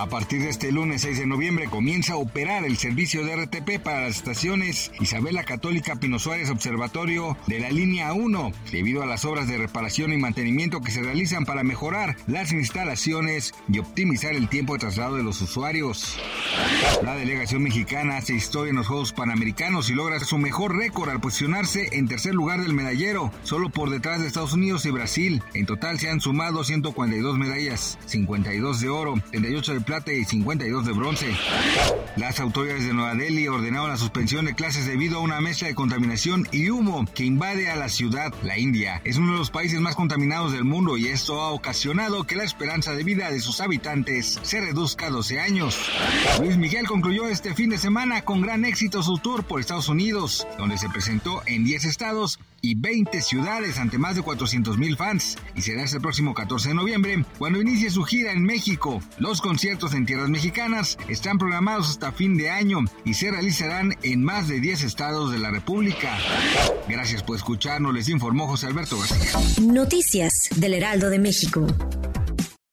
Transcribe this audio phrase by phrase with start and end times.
[0.00, 3.82] A partir de este lunes 6 de noviembre comienza a operar el servicio de RTP
[3.82, 9.26] para las estaciones Isabela Católica Pino Suárez Observatorio de la línea 1, debido a las
[9.26, 14.48] obras de reparación y mantenimiento que se realizan para mejorar las instalaciones y optimizar el
[14.48, 16.16] tiempo de traslado de los usuarios.
[17.02, 21.20] La delegación mexicana hace historia en los Juegos Panamericanos y logra su mejor récord al
[21.20, 25.42] posicionarse en tercer lugar del medallero, solo por detrás de Estados Unidos y Brasil.
[25.52, 30.86] En total se han sumado 142 medallas, 52 de oro, 38 de plata y 52
[30.86, 31.34] de bronce.
[32.16, 35.74] Las autoridades de Nueva Delhi ordenaron la suspensión de clases debido a una mezcla de
[35.74, 38.32] contaminación y humo que invade a la ciudad.
[38.44, 42.22] La India es uno de los países más contaminados del mundo y esto ha ocasionado
[42.22, 45.76] que la esperanza de vida de sus habitantes se reduzca a 12 años.
[46.38, 50.46] Luis Miguel concluyó este fin de semana con gran éxito su tour por Estados Unidos,
[50.56, 55.38] donde se presentó en 10 estados y 20 ciudades ante más de 400 mil fans
[55.54, 59.00] y será este próximo 14 de noviembre cuando inicie su gira en México.
[59.18, 64.22] Los conciertos en tierras mexicanas están programados hasta fin de año y se realizarán en
[64.22, 66.18] más de 10 estados de la República.
[66.86, 69.62] Gracias por escucharnos, les informó José Alberto García.
[69.62, 71.66] Noticias del Heraldo de México.